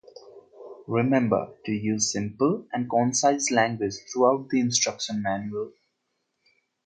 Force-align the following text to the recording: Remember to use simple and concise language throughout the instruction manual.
Remember 0.87 1.53
to 1.63 1.71
use 1.71 2.11
simple 2.11 2.65
and 2.73 2.89
concise 2.89 3.51
language 3.51 3.93
throughout 4.11 4.49
the 4.49 4.59
instruction 4.59 5.21
manual. 5.21 5.73